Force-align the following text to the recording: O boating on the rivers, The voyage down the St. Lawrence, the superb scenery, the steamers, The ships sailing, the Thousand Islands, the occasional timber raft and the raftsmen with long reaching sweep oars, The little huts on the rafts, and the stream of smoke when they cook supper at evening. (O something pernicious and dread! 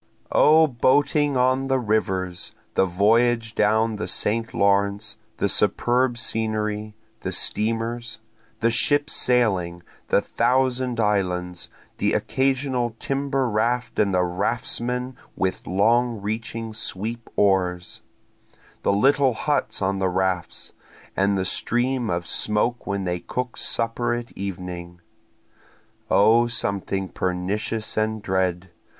O 0.31 0.65
boating 0.65 1.37
on 1.37 1.67
the 1.67 1.77
rivers, 1.77 2.53
The 2.73 2.87
voyage 2.87 3.53
down 3.53 3.97
the 3.97 4.07
St. 4.07 4.51
Lawrence, 4.51 5.17
the 5.37 5.47
superb 5.47 6.17
scenery, 6.17 6.95
the 7.19 7.31
steamers, 7.31 8.17
The 8.61 8.71
ships 8.71 9.13
sailing, 9.15 9.83
the 10.07 10.19
Thousand 10.19 10.99
Islands, 10.99 11.69
the 11.99 12.13
occasional 12.13 12.95
timber 12.97 13.47
raft 13.47 13.99
and 13.99 14.11
the 14.11 14.23
raftsmen 14.23 15.17
with 15.35 15.67
long 15.67 16.19
reaching 16.19 16.73
sweep 16.73 17.29
oars, 17.35 18.01
The 18.81 18.93
little 18.93 19.35
huts 19.35 19.83
on 19.83 19.99
the 19.99 20.09
rafts, 20.09 20.73
and 21.15 21.37
the 21.37 21.45
stream 21.45 22.09
of 22.09 22.25
smoke 22.25 22.87
when 22.87 23.03
they 23.03 23.19
cook 23.19 23.55
supper 23.55 24.15
at 24.15 24.31
evening. 24.31 24.99
(O 26.09 26.47
something 26.47 27.07
pernicious 27.07 27.97
and 27.97 28.19
dread! 28.23 28.71